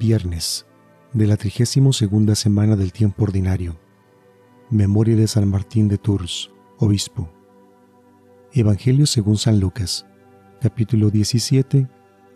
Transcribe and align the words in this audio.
Viernes 0.00 0.64
de 1.12 1.26
la 1.26 1.36
32 1.36 2.38
semana 2.38 2.74
del 2.74 2.90
tiempo 2.90 3.24
ordinario. 3.24 3.78
Memoria 4.70 5.14
de 5.14 5.26
San 5.26 5.46
Martín 5.46 5.88
de 5.88 5.98
Tours, 5.98 6.50
obispo. 6.78 7.28
Evangelio 8.54 9.04
según 9.04 9.36
San 9.36 9.60
Lucas, 9.60 10.06
capítulo 10.62 11.10
17, 11.10 11.86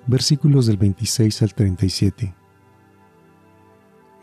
versículos 0.07 0.67
del 0.67 0.77
26 0.77 1.41
al 1.41 1.55
37. 1.55 2.35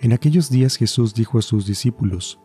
En 0.02 0.14
aquellos 0.14 0.52
días 0.52 0.76
Jesús 0.76 1.16
dijo 1.16 1.39
a 1.39 1.42
sus 1.42 1.66
discípulos, 1.66 2.39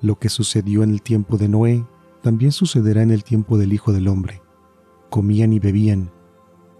Lo 0.00 0.18
que 0.18 0.30
sucedió 0.30 0.82
en 0.82 0.90
el 0.90 1.02
tiempo 1.02 1.36
de 1.36 1.46
Noé, 1.46 1.86
también 2.24 2.50
sucederá 2.50 3.02
en 3.02 3.12
el 3.12 3.22
tiempo 3.22 3.56
del 3.56 3.72
Hijo 3.72 3.92
del 3.92 4.08
Hombre. 4.08 4.42
Comían 5.10 5.52
y 5.52 5.60
bebían, 5.60 6.10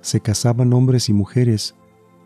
se 0.00 0.18
casaban 0.18 0.72
hombres 0.72 1.08
y 1.08 1.12
mujeres, 1.12 1.76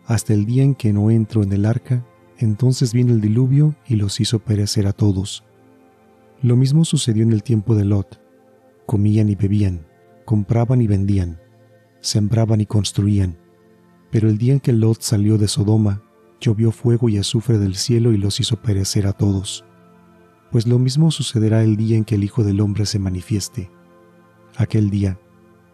hasta 0.09 0.33
el 0.33 0.47
día 0.47 0.63
en 0.63 0.73
que 0.73 0.91
no 0.91 1.11
entró 1.11 1.43
en 1.43 1.53
el 1.53 1.67
arca, 1.67 2.03
entonces 2.39 2.93
vino 2.93 3.13
el 3.13 3.21
diluvio 3.21 3.75
y 3.87 3.95
los 3.95 4.19
hizo 4.19 4.39
perecer 4.39 4.87
a 4.87 4.91
todos. 4.91 5.43
Lo 6.41 6.55
mismo 6.55 6.83
sucedió 6.83 7.21
en 7.21 7.31
el 7.31 7.43
tiempo 7.43 7.75
de 7.75 7.85
Lot. 7.85 8.19
Comían 8.87 9.29
y 9.29 9.35
bebían, 9.35 9.85
compraban 10.25 10.81
y 10.81 10.87
vendían, 10.87 11.39
sembraban 11.99 12.59
y 12.59 12.65
construían. 12.65 13.37
Pero 14.09 14.29
el 14.29 14.39
día 14.39 14.53
en 14.53 14.61
que 14.61 14.73
Lot 14.73 15.03
salió 15.03 15.37
de 15.37 15.47
Sodoma, 15.47 16.01
llovió 16.41 16.71
fuego 16.71 17.07
y 17.07 17.19
azufre 17.19 17.59
del 17.59 17.75
cielo 17.75 18.11
y 18.11 18.17
los 18.17 18.39
hizo 18.39 18.59
perecer 18.63 19.05
a 19.05 19.13
todos. 19.13 19.63
Pues 20.51 20.65
lo 20.65 20.79
mismo 20.79 21.11
sucederá 21.11 21.61
el 21.61 21.77
día 21.77 21.97
en 21.97 22.03
que 22.03 22.15
el 22.15 22.23
Hijo 22.23 22.43
del 22.43 22.61
Hombre 22.61 22.87
se 22.87 22.97
manifieste. 22.97 23.69
Aquel 24.57 24.89
día, 24.89 25.19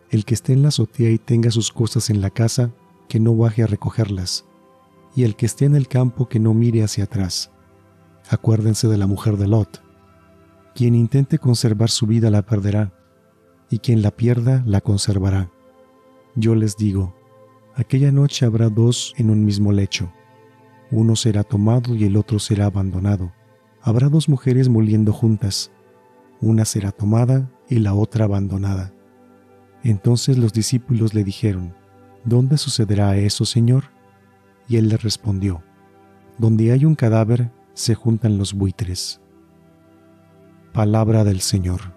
el 0.10 0.26
que 0.26 0.34
esté 0.34 0.52
en 0.52 0.62
la 0.62 0.68
azotea 0.68 1.10
y 1.12 1.20
tenga 1.20 1.52
sus 1.52 1.72
cosas 1.72 2.10
en 2.10 2.20
la 2.20 2.32
casa, 2.32 2.74
que 3.16 3.20
no 3.22 3.34
baje 3.34 3.64
a 3.64 3.68
recogerlas, 3.68 4.44
y 5.16 5.24
el 5.24 5.38
que 5.38 5.46
esté 5.46 5.64
en 5.64 5.78
el 5.78 5.88
campo 5.88 6.28
que 6.28 6.38
no 6.38 6.54
mire 6.54 6.84
hacia 6.84 7.06
atrás. 7.06 7.50
Acuérdense 8.30 8.90
de 8.90 8.98
la 8.98 9.08
mujer 9.08 9.38
de 9.38 9.48
Lot. 9.48 9.82
Quien 10.74 10.96
intente 10.96 11.40
conservar 11.40 11.90
su 11.90 12.08
vida 12.08 12.30
la 12.30 12.42
perderá, 12.42 12.92
y 13.70 13.80
quien 13.80 14.02
la 14.02 14.12
pierda 14.12 14.64
la 14.66 14.82
conservará. 14.82 15.50
Yo 16.36 16.56
les 16.56 16.76
digo, 16.76 17.16
aquella 17.76 18.12
noche 18.12 18.46
habrá 18.46 18.68
dos 18.68 19.14
en 19.16 19.30
un 19.30 19.46
mismo 19.46 19.72
lecho. 19.72 20.12
Uno 20.92 21.16
será 21.16 21.46
tomado 21.46 21.96
y 21.96 22.04
el 22.04 22.18
otro 22.18 22.38
será 22.38 22.66
abandonado. 22.66 23.32
Habrá 23.82 24.10
dos 24.10 24.28
mujeres 24.28 24.68
moliendo 24.68 25.14
juntas. 25.14 25.72
Una 26.42 26.66
será 26.66 26.92
tomada 26.92 27.50
y 27.70 27.80
la 27.80 27.94
otra 27.94 28.26
abandonada. 28.26 28.94
Entonces 29.84 30.38
los 30.38 30.52
discípulos 30.52 31.14
le 31.14 31.24
dijeron, 31.24 31.74
¿Dónde 32.26 32.58
sucederá 32.58 33.16
eso, 33.18 33.46
Señor? 33.46 33.86
Y 34.68 34.78
él 34.78 34.90
le 34.90 34.98
respondió, 34.98 35.62
Donde 36.40 36.72
hay 36.72 36.84
un 36.84 36.96
cadáver, 36.96 37.52
se 37.76 37.94
juntan 37.94 38.38
los 38.40 38.54
buitres. 38.54 39.22
Palabra 40.74 41.24
del 41.24 41.40
Señor. 41.42 41.94